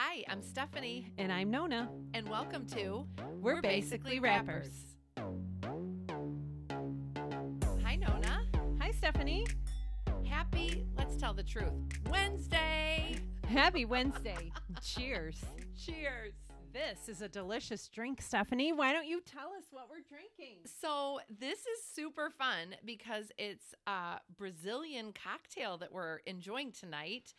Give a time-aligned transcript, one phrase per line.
[0.00, 1.90] Hi, I'm Stephanie, And I'm Nona.
[2.14, 3.04] and welcome to
[3.40, 4.70] We're, basically rappers.
[7.82, 8.46] Hi, Nona.
[8.80, 9.44] Hi, Stephanie.
[10.24, 11.72] Happy, let's tell the truth,
[12.08, 13.16] Wednesday.
[13.48, 14.52] Happy Wednesday.
[14.80, 15.44] Cheers.
[15.76, 16.34] Cheers.
[16.72, 18.72] This is a delicious drink, Stephanie.
[18.72, 20.58] Why don't you tell us what we're drinking?
[20.80, 27.34] So, this is super fun because it's a Brazilian cocktail that we're enjoying tonight,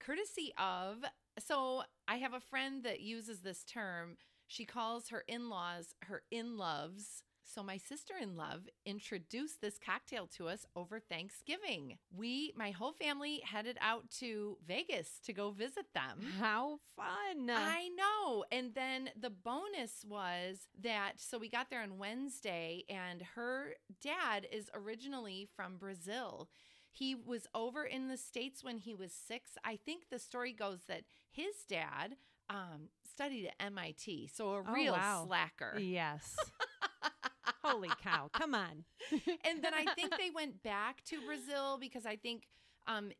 [0.00, 1.04] courtesy of.
[1.38, 4.16] So, I have a friend that uses this term.
[4.46, 7.22] She calls her in laws her in loves.
[7.42, 11.96] So, my sister in love introduced this cocktail to us over Thanksgiving.
[12.14, 16.20] We, my whole family, headed out to Vegas to go visit them.
[16.38, 17.48] How fun.
[17.50, 18.44] I know.
[18.52, 24.46] And then the bonus was that so we got there on Wednesday, and her dad
[24.52, 26.48] is originally from Brazil.
[26.98, 29.52] He was over in the States when he was six.
[29.64, 32.16] I think the story goes that his dad
[32.50, 35.24] um, studied at MIT, so a Oh, real wow.
[35.26, 35.76] slacker.
[35.78, 36.36] Yes.
[37.62, 38.30] Holy cow.
[38.32, 38.84] Come on.
[39.44, 42.44] and then I think they went back to Brazil because I think
[42.86, 43.10] um,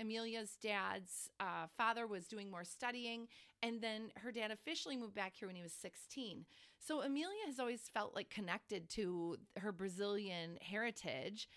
[0.00, 3.28] Amelia's dad's uh, father was doing more studying,
[3.62, 6.46] and then her dad officially moved back here when he was 16.
[6.78, 11.48] So Amelia has always felt like connected to her Brazilian heritage.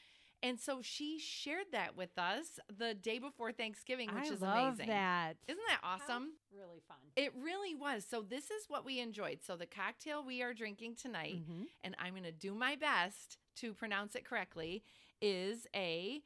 [0.44, 4.74] And so she shared that with us the day before Thanksgiving, which I is love
[4.76, 4.88] amazing.
[4.88, 5.38] that.
[5.48, 6.32] Isn't that awesome?
[6.52, 6.98] Really fun.
[7.16, 8.06] It really was.
[8.10, 9.40] So this is what we enjoyed.
[9.46, 11.68] So the cocktail we are drinking tonight Mhm.
[11.84, 14.84] and I'm going to do my best to pronounce it correctly,
[15.22, 16.24] is a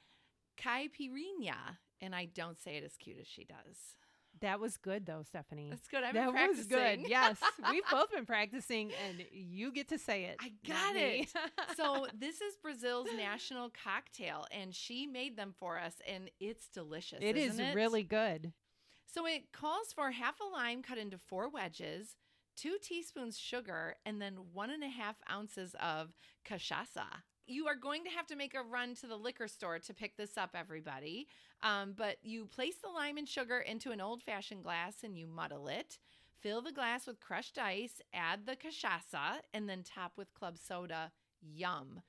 [0.57, 1.77] caipirinha.
[2.02, 3.95] And I don't say it as cute as she does.
[4.45, 5.71] That was good, though, Stephanie.
[5.71, 6.03] That's good.
[6.03, 6.99] I've been that was good.
[7.07, 7.38] Yes.
[7.71, 10.38] We've both been practicing, and you get to say it.
[10.39, 11.33] I got it.
[11.75, 17.17] so this is Brazil's national cocktail, and she made them for us, and it's delicious.
[17.21, 17.73] it is it?
[17.73, 18.53] really good.
[19.11, 22.16] So it calls for half a lime cut into four wedges,
[22.55, 26.13] two teaspoons sugar, and then one and a half ounces of
[26.47, 27.23] cachaça.
[27.47, 30.17] You are going to have to make a run to the liquor store to pick
[30.17, 31.28] this up, everybody.
[31.61, 35.28] Um, but you place the lime and sugar into an old fashioned glass and you
[35.28, 36.00] muddle it.
[36.41, 41.11] Fill the glass with crushed ice, add the cachaça, and then top with club soda.
[41.41, 42.01] Yum.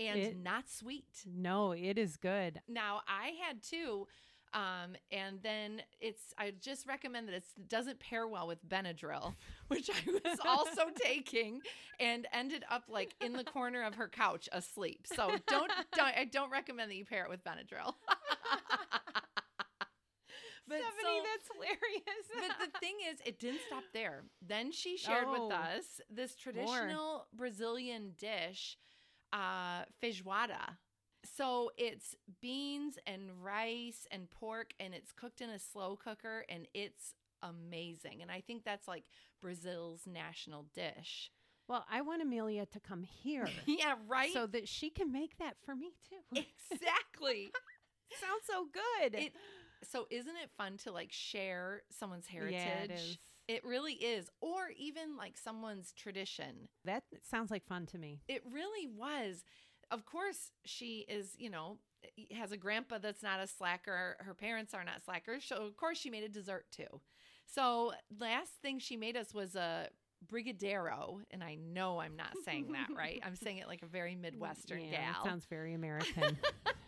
[0.00, 1.22] And It- not sweet.
[1.26, 2.62] No, it is good.
[2.68, 4.06] Now I had two,
[4.54, 6.22] um, and then it's.
[6.38, 9.34] I just recommend that it doesn't pair well with Benadryl,
[9.68, 11.60] which I was also taking,
[12.00, 15.06] and ended up like in the corner of her couch asleep.
[15.06, 17.94] So don't, don't I don't recommend that you pair it with Benadryl.
[20.66, 22.24] But Stephanie, so- that's hilarious.
[22.58, 24.24] but the thing is, it didn't stop there.
[24.46, 25.46] Then she shared Oh.
[25.46, 28.76] with us this traditional Brazilian dish,
[29.32, 30.76] uh, feijoada.
[31.36, 36.66] So it's beans and rice and pork, and it's cooked in a slow cooker, and
[36.74, 38.22] it's amazing.
[38.22, 39.04] And I think that's like
[39.40, 41.30] Brazil's national dish.
[41.68, 44.32] well, I want Amelia to come here yeah, right.
[44.32, 46.44] so that she can make that for me too.
[46.70, 47.50] exactly.
[48.20, 49.14] sounds so good.
[49.14, 49.32] it.
[49.84, 52.60] So isn't it fun to like share someone's heritage?
[52.60, 53.18] Yeah, it is.
[53.46, 56.68] It really is, or even like someone's tradition.
[56.84, 58.20] That sounds like fun to me.
[58.28, 59.42] It really was.
[59.90, 61.78] Of course, she is, you know,
[62.36, 64.16] has a grandpa that's not a slacker.
[64.20, 65.44] Her parents are not slackers.
[65.44, 67.00] So, of course, she made a dessert too.
[67.46, 69.88] So, last thing she made us was a
[70.26, 71.20] brigadeiro.
[71.30, 73.20] And I know I'm not saying that right.
[73.26, 75.24] I'm saying it like a very Midwestern yeah, gal.
[75.24, 76.38] Sounds very American.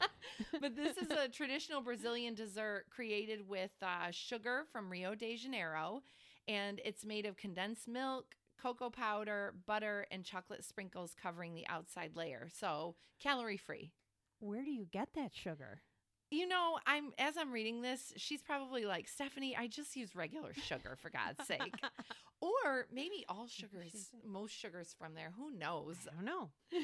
[0.60, 6.02] but this is a traditional Brazilian dessert created with uh, sugar from Rio de Janeiro,
[6.48, 12.12] and it's made of condensed milk, cocoa powder, butter, and chocolate sprinkles covering the outside
[12.14, 12.48] layer.
[12.52, 13.92] So calorie free.
[14.40, 15.82] Where do you get that sugar?
[16.30, 20.54] You know, I'm as I'm reading this, she's probably like, Stephanie, I just use regular
[20.54, 21.74] sugar for God's sake.
[22.40, 25.32] Or maybe all sugars, most sugars from there.
[25.36, 25.96] Who knows?
[26.10, 26.50] I don't know.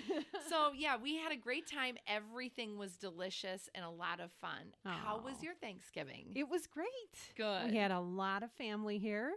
[0.50, 1.96] so yeah, we had a great time.
[2.08, 4.74] Everything was delicious and a lot of fun.
[4.84, 6.32] How was your Thanksgiving?
[6.34, 6.86] It was great.
[7.36, 7.70] Good.
[7.70, 9.32] We had a lot of family here.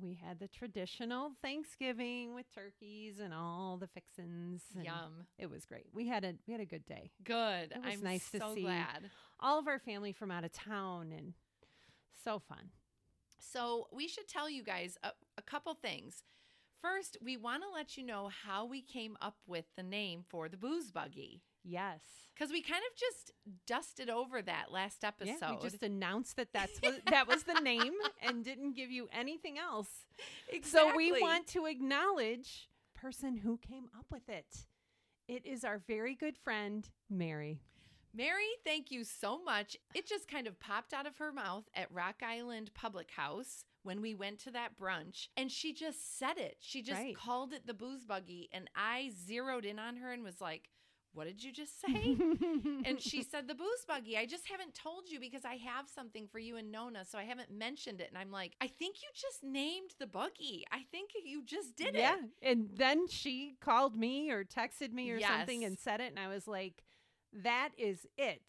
[0.00, 4.62] We had the traditional Thanksgiving with turkeys and all the fixins.
[4.74, 5.26] and Yum.
[5.38, 5.86] It was great.
[5.92, 7.10] We had a we had a good day.
[7.24, 7.72] Good.
[7.72, 8.62] It was I'm nice to see.
[8.62, 9.10] glad.
[9.40, 11.34] All of our family from out of town and
[12.24, 12.70] so fun.
[13.40, 16.22] So we should tell you guys a, a couple things.
[16.80, 20.48] First, we want to let you know how we came up with the name for
[20.48, 21.42] the booze buggy.
[21.68, 22.00] Yes.
[22.34, 23.32] Because we kind of just
[23.66, 25.36] dusted over that last episode.
[25.42, 29.08] Yeah, we just announced that that's what, that was the name and didn't give you
[29.12, 29.88] anything else.
[30.62, 34.66] So we want to acknowledge person who came up with it.
[35.26, 37.60] It is our very good friend Mary.
[38.14, 39.76] Mary, thank you so much.
[39.94, 44.00] It just kind of popped out of her mouth at Rock Island Public House when
[44.00, 46.56] we went to that brunch and she just said it.
[46.60, 47.16] She just Right.
[47.16, 50.70] called it the booze buggy and I zeroed in on her and was like,
[51.18, 52.16] "What did you just say?"
[52.86, 54.16] and she said the booze buggy.
[54.16, 57.24] I just haven't told you because I have something for you and Nona, so I
[57.24, 58.08] haven't mentioned it.
[58.08, 60.64] And I'm like, I think you just named the buggy.
[60.72, 62.14] I think you just did yeah.
[62.14, 62.48] it.
[62.48, 66.10] And then she called me or texted me or something and said it.
[66.10, 66.84] And I was like,
[67.32, 68.42] that is it.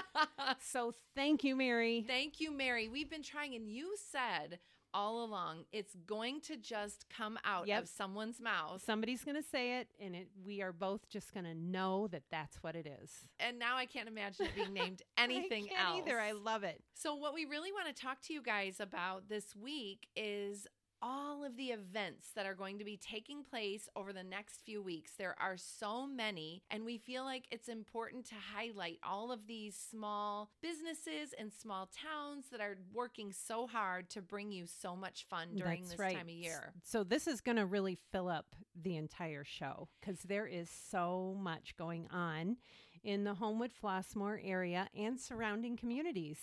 [0.60, 2.04] so thank you, Mary.
[2.06, 2.88] Thank you, Mary.
[2.88, 4.58] We've been trying, and you said
[4.94, 7.82] all along it's going to just come out Yep.
[7.82, 8.82] of someone's mouth.
[8.84, 12.22] Somebody's going to say it, and it, we are both just going to know that
[12.30, 13.10] that's what it is.
[13.40, 16.02] And now I can't imagine it being named anything else.
[16.06, 16.18] Either.
[16.20, 16.80] I love it.
[16.94, 20.66] So, what we really want to talk to you guys about this week is
[21.02, 24.80] all of the events that are going to be taking place over the next few
[24.80, 25.12] weeks.
[25.18, 29.76] There are so many, and we feel like it's important to highlight all of these
[29.76, 35.26] small businesses and small towns that are working so hard to bring you so much
[35.28, 36.16] fun during That's this right.
[36.16, 36.72] time of year.
[36.84, 41.36] So this is going to really fill up the entire show because there is so
[41.40, 42.56] much going on
[43.02, 46.38] in the Homewood Flossmoor area and surrounding communities.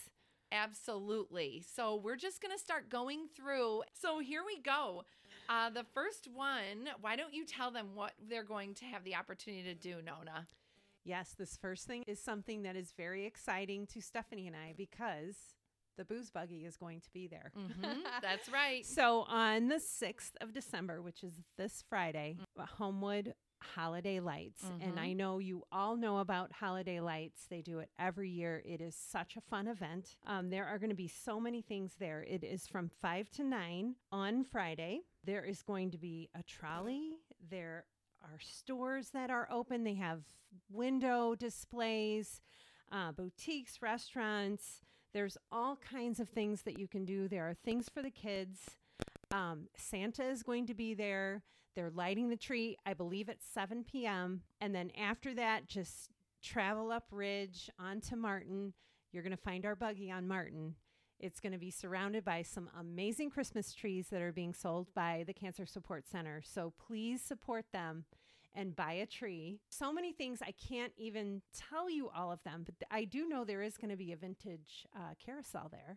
[0.51, 1.63] Absolutely.
[1.75, 3.83] So we're just going to start going through.
[3.93, 5.03] So here we go.
[5.47, 9.15] Uh, the first one, why don't you tell them what they're going to have the
[9.15, 10.47] opportunity to do, Nona?
[11.05, 15.35] Yes, this first thing is something that is very exciting to Stephanie and I because
[15.97, 17.51] the booze buggy is going to be there.
[17.57, 18.85] Mhm, That's right.
[18.85, 24.63] So on the 6th of December, which is this Friday, uh, Homewood Holiday Lights.
[24.81, 25.00] And Mhm.
[25.00, 27.45] I know you all know about Holiday Lights.
[27.47, 28.61] They do it every year.
[28.65, 30.15] It is such a fun event.
[30.25, 32.23] Um, there are going to be so many things there.
[32.23, 35.01] It is from 5 to 9 on Friday.
[35.23, 37.17] There is going to be a trolley.
[37.39, 37.85] There
[38.21, 39.83] are stores that are open.
[39.83, 40.23] They have
[40.69, 42.41] window displays,
[42.91, 44.83] uh, boutiques, restaurants.
[45.13, 47.27] There's all kinds of things that you can do.
[47.27, 48.77] There are things for the kids.
[49.31, 51.44] Um, Santa is going to be there.
[51.79, 54.41] They're lighting the tree, I believe, at 7 p.m.
[54.59, 56.09] And then after that, just
[56.43, 58.73] travel up Ridge onto Martin.
[59.13, 60.75] You're going to find our buggy on Martin.
[61.21, 65.23] It's going to be surrounded by some amazing Christmas trees that are being sold by
[65.25, 66.41] the Cancer Support Center.
[66.43, 68.03] So please support them
[68.53, 69.61] and buy a tree.
[69.69, 73.45] So many things, I can't even tell you all of them, but I do know
[73.45, 75.95] there is going to be a vintage uh, carousel there.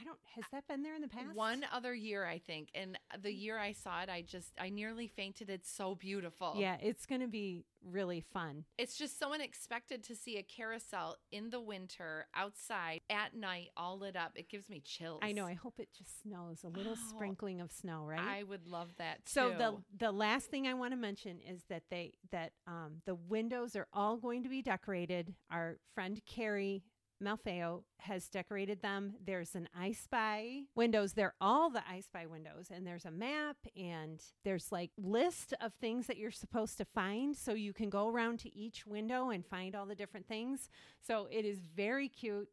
[0.00, 1.34] I don't, has that been there in the past?
[1.34, 2.68] One other year, I think.
[2.74, 5.50] And the year I saw it, I just, I nearly fainted.
[5.50, 6.54] It's so beautiful.
[6.58, 8.64] Yeah, it's going to be really fun.
[8.78, 13.98] It's just so unexpected to see a carousel in the winter outside at night, all
[13.98, 14.32] lit up.
[14.36, 15.20] It gives me chills.
[15.22, 15.46] I know.
[15.46, 18.20] I hope it just snows, a little Oh, sprinkling of snow, right?
[18.20, 19.32] I would love that too.
[19.32, 19.76] so the
[20.06, 23.86] the last thing I want to mention is that they that um, the windows are
[23.92, 25.34] all going to be decorated.
[25.50, 26.82] Our friend Carrie
[27.22, 29.14] Malfeo has decorated them.
[29.24, 31.12] There's an I Spy windows.
[31.12, 35.72] They're all the I Spy windows, and there's a map, and there's like list of
[35.74, 39.46] things that you're supposed to find, so you can go around to each window and
[39.46, 40.68] find all the different things.
[41.06, 42.48] So it is very cute.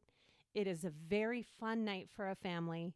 [0.53, 2.93] It is a very fun night for a family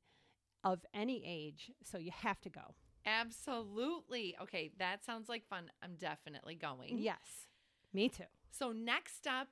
[0.64, 2.76] of any age, so you have to go.
[3.06, 4.36] Absolutely.
[4.42, 5.70] Okay, that sounds like fun.
[5.84, 6.98] I'm definitely going.
[6.98, 7.48] Yes,
[7.94, 8.24] me too.
[8.52, 9.50] So next up,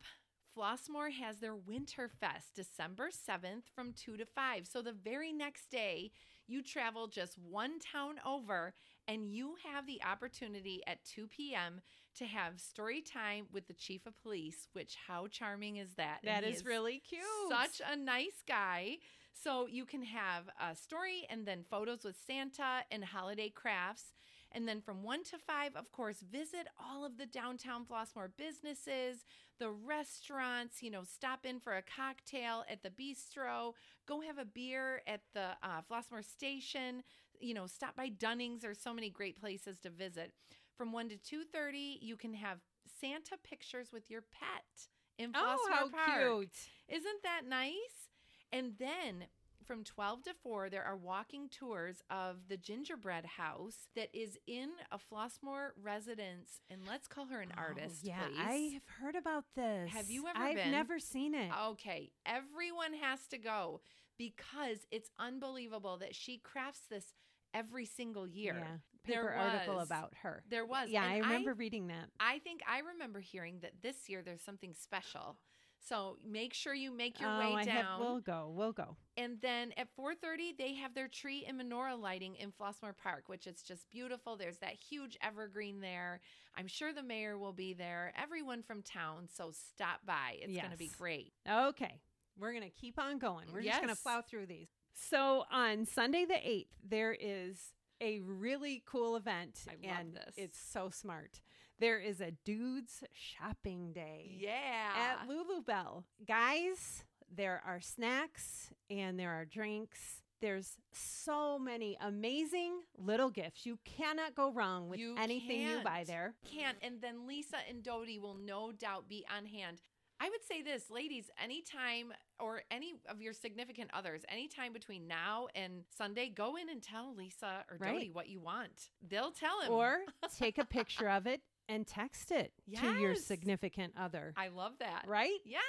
[0.55, 4.67] Flossmoor has their Winter Fest December 7th from 2 to 5.
[4.67, 6.11] So the very next day,
[6.47, 8.73] you travel just one town over
[9.07, 11.81] and you have the opportunity at 2 p.m.
[12.17, 16.19] to have story time with the chief of police, which how charming is that?
[16.23, 17.21] That is, is really cute.
[17.49, 18.97] such a nice guy.
[19.33, 24.13] So you can have a story and then photos with Santa and holiday crafts.
[24.53, 29.25] And then from one to five, of course, visit all of the downtown Flossmoor businesses,
[29.59, 33.73] the restaurants, you know, stop in for a cocktail at the bistro,
[34.07, 37.01] go have a beer at the uh, Flossmoor station,
[37.39, 38.61] you know, stop by Dunning's.
[38.61, 40.31] There's so many great places to visit.
[40.77, 42.59] From 1 to 2.30, you can have
[42.99, 46.19] Santa pictures with your pet in Flossmoor oh, how Park.
[46.19, 46.69] cute!
[46.89, 48.09] Isn't that nice?
[48.51, 49.25] And then
[49.63, 54.69] from 12 to 4, there are walking tours of the gingerbread house that is in
[54.91, 56.61] a Flossmoor residence.
[56.69, 58.37] And let's call her an Oh, artist, yeah, please.
[58.39, 59.91] I have heard about this.
[59.91, 60.71] Have you ever I've been?
[60.71, 61.51] never seen it.
[61.69, 63.81] Okay, everyone has to go
[64.17, 67.13] because it's unbelievable that she crafts this
[67.53, 68.57] every single year.
[68.59, 70.43] Yeah, There paper article about her.
[70.49, 70.89] There was.
[70.89, 72.09] Yeah, and I remember reading that.
[72.19, 75.37] I think I remember hearing that this year there's something special.
[75.87, 77.75] So make sure you make your oh, way I down.
[77.75, 78.51] have, we'll go.
[78.55, 78.95] We'll go.
[79.17, 83.47] And then at 4:30 they have their tree and menorah lighting in Flossmoor Park, which
[83.47, 84.37] is just beautiful.
[84.37, 86.21] There's that huge evergreen there.
[86.55, 88.13] I'm sure the mayor will be there.
[88.21, 90.37] Everyone from town, so stop by.
[90.41, 91.33] It's going to be great.
[91.49, 91.99] Okay,
[92.39, 93.47] we're gonna keep on going.
[93.53, 94.69] We're just gonna plow through these.
[94.93, 99.59] So on Sunday the 8th, there is a really cool event.
[99.67, 100.33] I love and this.
[100.37, 101.41] It's so smart.
[101.79, 104.91] There is a dudes shopping day Yeah.
[105.21, 106.03] at Lulubell.
[106.27, 110.21] Guys, there are snacks and there are drinks.
[110.39, 113.65] There's so many amazing little gifts.
[113.65, 116.35] You cannot go wrong with You anything you buy there.
[116.45, 116.77] Can't.
[116.81, 119.81] And then Lisa and Dodie will no doubt be on hand.
[120.19, 125.47] I would say this, ladies, anytime or any of your significant others, anytime between now
[125.55, 127.93] and Sunday, go in and tell Lisa or Right.
[127.93, 128.89] Dodie what you want.
[129.07, 129.71] They'll tell him.
[129.71, 129.99] Or
[130.37, 134.33] take a picture of it and text it to your significant other.
[134.37, 135.05] I love that.
[135.07, 135.39] Right?
[135.45, 135.61] Yes.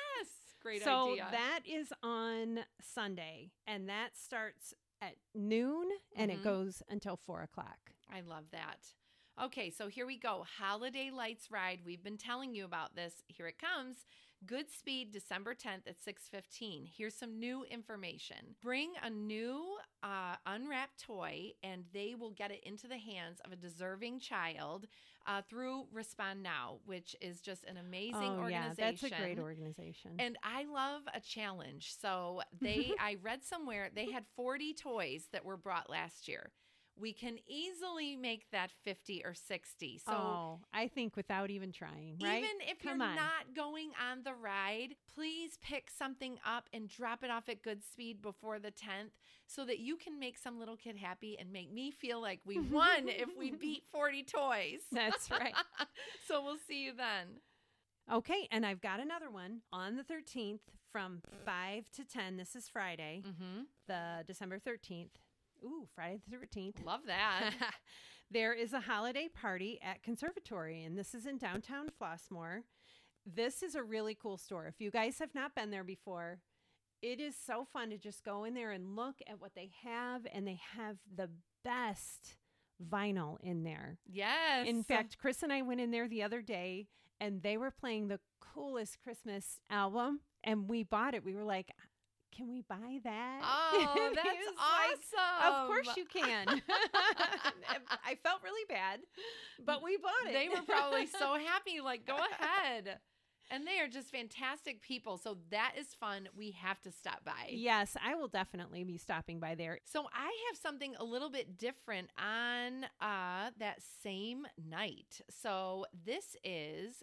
[0.63, 1.29] Great so idea.
[1.31, 4.73] that is on Sunday, and that starts
[5.03, 6.35] at noon and Mhm.
[6.35, 7.93] it goes until four o'clock.
[8.11, 8.95] I love that.
[9.43, 10.45] Okay, so here we go.
[10.59, 11.81] Holiday Lights Ride.
[11.85, 13.23] We've been telling you about this.
[13.27, 14.07] Here it comes.
[14.47, 16.87] Good Speed, December 10th at 6:15.
[16.87, 18.57] Here's some new information.
[18.63, 23.53] Bring a new uh, unwrapped toy, and they will get it into the hands of
[23.53, 24.87] a deserving child
[25.27, 28.77] uh, through Respond Now, which is just an amazing oh yeah, organization.
[28.77, 30.13] that's a great organization.
[30.19, 31.95] And I love a challenge.
[32.01, 36.53] So they I read somewhere they had 40 toys that were brought last year.
[36.97, 39.99] We can easily make that 50 or 60.
[40.07, 42.39] So oh, I think without even trying, right?
[42.39, 43.17] even if Come you're on.
[43.17, 47.83] not going on the ride, please pick something up and drop it off at good
[47.83, 49.11] speed before the 10th
[49.47, 52.59] so that you can make some little kid happy and make me feel like we
[52.71, 54.81] won if we beat 40 toys.
[54.93, 55.55] That's right.
[56.29, 57.41] so we'll see you then.
[58.13, 60.61] Okay, and I've got another one on the 13th
[60.93, 62.37] from 5 to 10.
[62.37, 63.65] This is Friday, Mhm.
[63.89, 65.17] the December 13th.
[65.65, 66.85] Ooh, Friday the 13th.
[66.85, 67.53] Love that.
[68.31, 72.63] there is a holiday party at Conservatory, and this is in downtown Flossmoor.
[73.27, 74.67] This is a really cool store.
[74.67, 76.41] If you guys have not been there before,
[77.01, 80.27] it is so fun to just go in there and look at what they have,
[80.33, 81.31] and they have the
[81.65, 82.37] best
[82.91, 83.99] vinyl in there.
[84.11, 84.67] yes.
[84.67, 86.89] In fact, Chris and I went in there the other day
[87.21, 91.25] and they were playing the coolest Christmas album and we bought it.
[91.25, 91.71] We were like,
[92.35, 93.41] can we buy that?
[93.43, 95.55] Oh, that's was like, awesome.
[95.55, 96.47] Of course you can.
[98.05, 99.01] I felt really bad,
[99.65, 100.33] but we bought it.
[100.33, 101.81] They were probably so happy.
[101.83, 102.99] Like, go ahead.
[103.51, 105.19] And they are just fantastic people.
[105.19, 106.29] So that is fun.
[106.35, 107.51] We have to stop by.
[107.51, 109.81] Yes, I will definitely be stopping by there.
[109.85, 115.21] So I have something a little bit different on uh, that same night.
[115.29, 117.03] So this is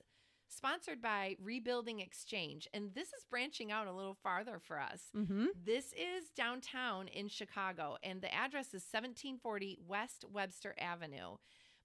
[0.55, 5.03] sponsored by Rebuilding Exchange, and this is branching out a little farther for us.
[5.15, 5.45] Mm-hmm.
[5.65, 11.37] This is downtown in Chicago, and the address is 1740 West Webster Avenue.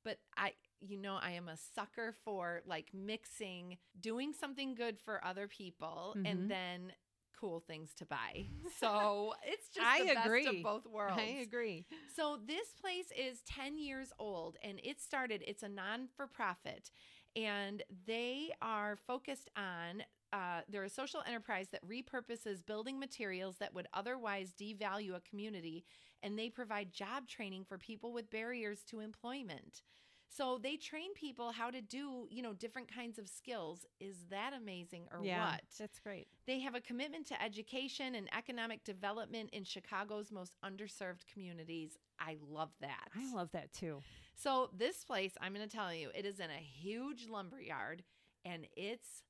[0.05, 5.25] But I, you know, I am a sucker for like mixing, doing something good for
[5.25, 6.31] other people, Mhm.
[6.31, 6.93] and then
[7.39, 8.47] cool things to buy.
[8.81, 10.47] So it's just I the best agree.
[10.47, 11.19] of both worlds.
[11.21, 11.87] I agree.
[12.15, 16.91] So this place is 10 years old and it started, it's a non for profit,
[17.37, 20.03] and they are focused on.
[20.33, 25.85] Uh, they're a social enterprise that repurposes building materials that would otherwise devalue a community,
[26.23, 29.83] and they provide job training for people with barriers to employment.
[30.29, 33.87] So they train people how to do, you know, different kinds of skills.
[34.01, 35.61] Is that amazing or yeah, what?
[35.79, 36.29] that's great.
[36.47, 41.97] They have a commitment to education and economic development in Chicago's most underserved communities.
[42.19, 43.09] I love that.
[43.15, 44.03] I love that too.
[44.35, 48.03] So, this place, I'm going to tell you, it is in a huge lumber yard
[48.45, 49.23] and it's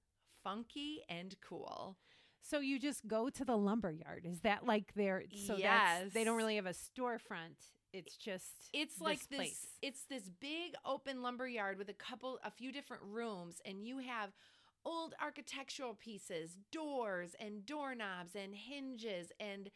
[0.43, 1.97] funky and cool.
[2.41, 4.25] So you just go to the lumber yard.
[4.25, 7.73] Is that like their so that's they don't really have a storefront.
[7.97, 9.67] It's just It's like this place.
[9.83, 13.99] it's this big open lumber yard with a couple a few different rooms and you
[13.99, 14.31] have
[14.85, 19.71] old architectural pieces, doors and doorknobs and hinges and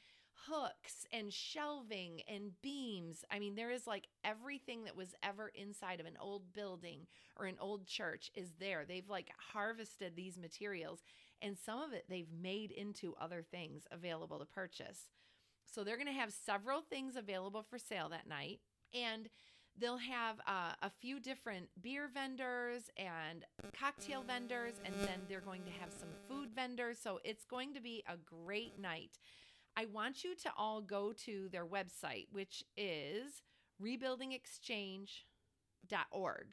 [0.48, 3.24] hooks and shelving and beams.
[3.30, 7.46] I mean, there is like everything that was ever inside of an old building or
[7.46, 8.84] an old church is there.
[8.86, 11.00] They've like harvested these materials
[11.42, 15.08] and some of it they've made into other things available to purchase.
[15.70, 18.60] So they're going to have several things available for sale that night.
[18.92, 19.28] And
[19.78, 23.44] they'll have uh, a few different beer vendors and
[23.78, 24.74] cocktail vendors.
[24.84, 26.98] And then they're going to have some food vendors.
[27.02, 29.18] So it's going to be a great night.
[29.76, 33.42] I want you to all go to their website, which is
[33.82, 36.46] rebuildingexchange.org.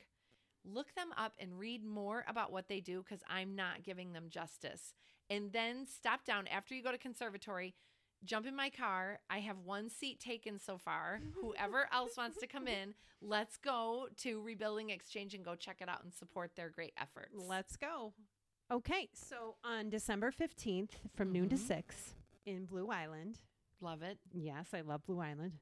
[0.63, 4.25] Look them up and read more about what they do because I'm not giving them
[4.29, 4.93] justice.
[5.29, 7.75] And then stop down after you go to conservatory
[8.25, 9.19] jump in my car.
[9.29, 11.19] I have one seat taken so far.
[11.41, 15.89] Whoever else wants to come in, let's go to Rebuilding Exchange and go check it
[15.89, 17.33] out and support their great efforts.
[17.36, 18.13] Let's go.
[18.71, 21.59] Okay, so on December 15th from noon to Mhm.
[21.67, 23.39] 6 in Blue Island,
[23.79, 24.17] Love it.
[24.33, 25.59] Yes, I love Blue Island.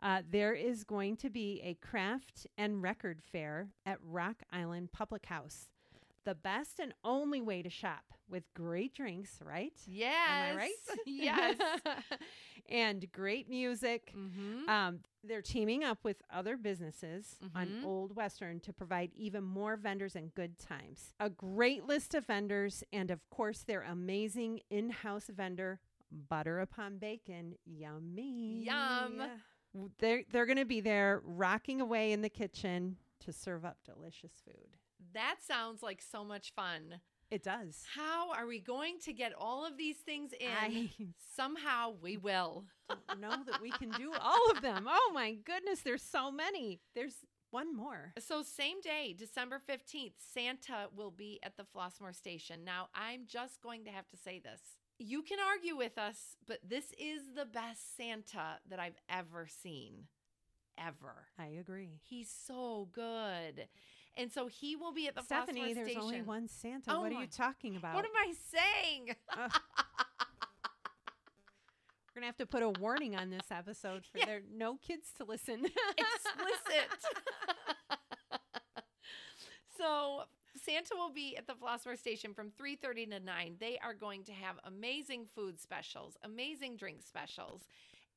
[0.00, 5.26] Uh, there is going to be a craft and record fair at Rock Island Public
[5.26, 5.68] House.
[6.24, 9.72] The best and only way to shop with great drinks, right?
[9.86, 10.14] Yes.
[10.28, 10.72] Am I right?
[11.06, 11.56] yes.
[12.68, 14.12] and great music.
[14.16, 14.68] mm-hmm.
[14.68, 17.84] Um, they're teaming up with other businesses on Mhm.
[17.84, 21.12] Old Western to provide even more vendors and good times.
[21.20, 26.98] A great list of vendors, and of course, their amazing in house vendor, Butter Upon
[26.98, 27.54] Bacon.
[27.64, 28.64] Yummy.
[28.64, 29.22] Yum.
[29.98, 34.32] They're, they're going to be there rocking away in the kitchen to serve up delicious
[34.44, 34.76] food.
[35.14, 37.00] That sounds like so much fun.
[37.30, 37.84] It does.
[37.94, 40.48] How are we going to get all of these things in?
[40.50, 40.90] I
[41.36, 42.64] Somehow we will.
[42.88, 44.86] don't know that we can do all of them.
[44.88, 46.80] Oh my goodness, there's so many.
[46.94, 47.16] There's
[47.50, 48.12] one more.
[48.18, 52.64] So, same day, December 15th, Santa will be at the Flossmoor station.
[52.64, 54.60] Now, I'm just going to have to say this.
[54.98, 60.08] You can argue with us, but this is the best Santa that I've ever seen.
[60.78, 61.26] Ever.
[61.38, 62.00] I agree.
[62.02, 63.66] He's so good.
[64.18, 66.02] And so he will be at the Stephanie, there's station.
[66.02, 66.92] only one Santa.
[66.92, 67.94] Oh what are you talking about?
[67.94, 69.14] What am I saying?
[69.38, 69.52] Ugh.
[72.14, 74.26] We're gonna have to put a warning on this episode for Yeah.
[74.26, 75.64] there no kids to listen.
[75.96, 77.04] explicit.
[79.78, 80.22] so
[80.64, 83.56] Santa will be at the Flossmoor station from 3:30 to 9.
[83.60, 87.62] They are going to have amazing food specials, amazing drink specials,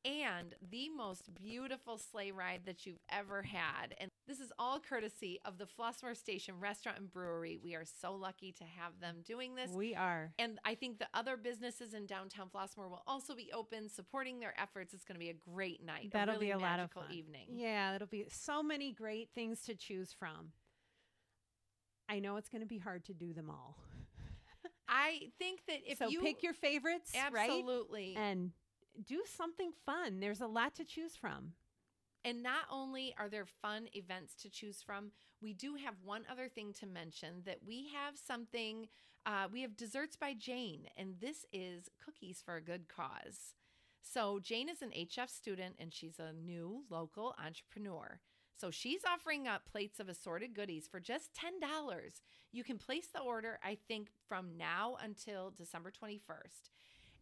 [0.04, 3.94] and the most beautiful sleigh ride that you've ever had.
[4.00, 7.60] And this is all courtesy of the Flossmoor Station Restaurant and Brewery.
[7.64, 9.72] We are so lucky to have them doing this.
[9.72, 10.34] we are.
[10.40, 14.54] And I think the other businesses in downtown Flossmoor will also be open, supporting their
[14.60, 14.94] efforts.
[14.94, 16.10] It's going to be a great night.
[16.12, 17.06] That'll really be a lot of fun.
[17.12, 17.48] evening.
[17.50, 20.54] Yeah, it'll be so many great things to choose from.
[22.10, 23.78] I know it's going to be hard to do them all.
[24.88, 27.50] I think that if so you pick your favorites, right?
[27.50, 28.52] absolutely, And
[29.06, 30.20] do something fun.
[30.20, 31.54] There's a lot to choose from.
[32.24, 36.48] and not only are there fun events to choose from, we do have one other
[36.48, 38.88] thing to mention that we have something.
[39.26, 43.56] Uh, we have desserts by Jane, and this is cookies for a good cause.
[44.04, 48.20] So Jane is an HF student, and she's a new local entrepreneur.
[48.56, 52.22] So she's offering up plates of assorted goodies for just $10.
[52.52, 56.70] You can place the order, I think, from now until December 21st.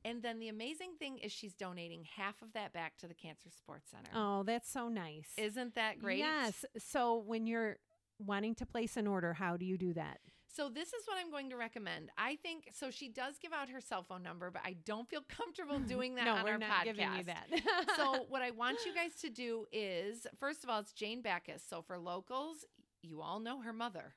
[0.06, 3.50] And then the amazing thing is she's donating half of that back to the Cancer
[3.50, 4.12] Support Center.
[4.16, 5.30] Oh, that's so nice.
[5.38, 6.20] Isn't that great?
[6.20, 6.64] Yes.
[6.78, 7.78] So when you're
[8.18, 10.20] wanting to place an order, how do you do that?
[10.52, 12.10] So this is what I'm going to recommend.
[12.18, 15.22] I think so she does give out her cell phone number, but I don't feel
[15.30, 16.84] comfortable doing that no, on we're our not podcast.
[16.86, 17.48] giving you that.
[17.96, 21.64] so what I want you guys to do is first of all, it's Jane Backus.
[21.68, 22.66] So for locals,
[23.04, 24.16] you all know her mother.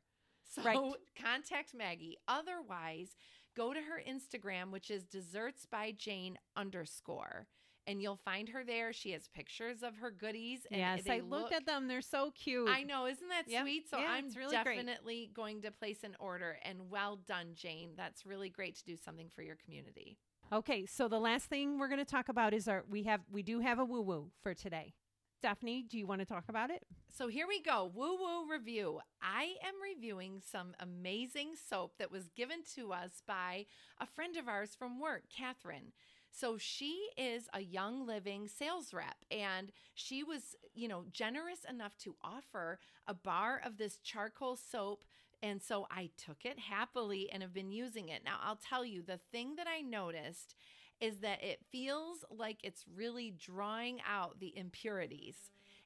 [0.55, 0.79] So Right.
[1.21, 2.17] contact Maggie.
[2.27, 3.11] Otherwise,
[3.55, 7.47] go to her Instagram, which is desserts by Jane underscore.
[7.87, 8.93] And you'll find her there.
[8.93, 10.61] She has pictures of her goodies.
[10.71, 11.89] And yes, I looked look- at them.
[11.89, 12.69] They're so cute.
[12.69, 13.63] I know, isn't that Yep.
[13.63, 13.89] sweet?
[13.91, 14.77] So Yeah, I'm really great.
[14.77, 16.59] definitely going to place an order.
[16.63, 17.95] And well done, Jane.
[17.97, 20.17] That's really great to do something for your community.
[20.53, 23.43] Okay, so the last thing we're going to talk about is our we have we
[23.43, 24.95] do have a woo woo for today.
[25.43, 26.85] Stephanie, do you want to talk about it?
[27.09, 27.91] So here we go.
[27.93, 29.01] Woo woo review.
[29.21, 33.67] I am reviewing some amazing soap that was given to us by
[34.01, 35.91] a friend of ours from work, Catherine.
[36.31, 41.99] So she is a young living sales rep and she was, you know, generous enough
[42.05, 42.79] to offer
[43.09, 45.05] a bar of this charcoal soap.
[45.43, 48.23] And so I took it happily and have been using it.
[48.25, 50.55] Now, I'll tell you the thing that I noticed
[51.03, 55.35] is that it feels like it's really drawing out the impurities.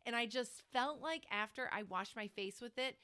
[0.04, 2.96] And I just felt like after I washed my face with it,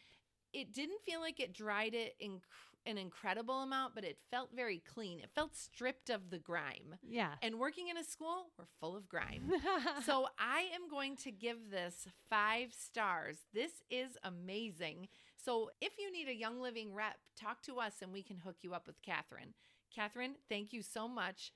[0.53, 2.41] it didn't feel like it dried it in
[2.85, 5.21] an incredible amount, but it felt very clean.
[5.21, 6.97] It felt stripped of the grime.
[7.09, 7.33] Yeah.
[7.41, 9.51] And working in a school, we're full of grime.
[10.05, 13.39] so I am going to give this five stars.
[13.55, 15.09] This is amazing.
[15.43, 18.57] So if you need a Young Living rep, talk to us and we can hook
[18.63, 19.55] you up with Catherine.
[19.95, 21.53] Catherine, thank you so much.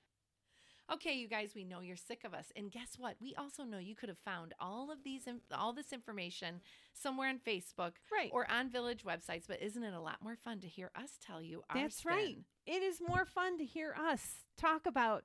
[0.92, 2.52] Okay, you guys, we know you're sick of us.
[2.54, 3.16] And guess what?
[3.20, 5.22] We also know you could have found all of these
[5.52, 6.60] all this information
[6.92, 8.30] somewhere on Facebook right.
[8.32, 11.42] or on village websites, but isn't it a lot more fun to hear us tell
[11.42, 12.38] you our That's right.
[12.66, 15.24] It is more fun to hear us talk about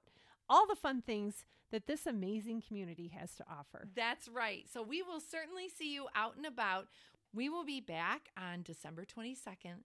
[0.49, 3.87] all the fun things that this amazing community has to offer.
[3.95, 4.65] That's right.
[4.71, 6.87] So we will certainly see you out and about.
[7.33, 9.83] We will be back on December 22nd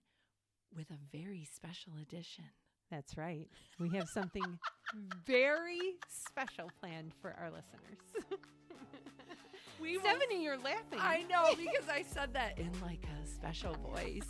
[0.75, 2.45] with a very special edition.
[2.91, 3.47] That's right.
[3.79, 4.43] We have something
[5.25, 8.37] very special planned for our listeners.
[9.79, 10.97] We will- Stephanie, you're laughing.
[10.99, 14.25] I know because I said that in like a special voice.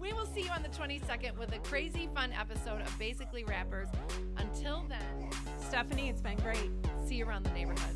[0.00, 3.88] we will see you on the 22nd with a crazy fun episode of Basically Rappers.
[4.36, 6.08] Until then, Stephanie.
[6.08, 6.70] It's been great.
[7.06, 7.94] See you around the neighborhood.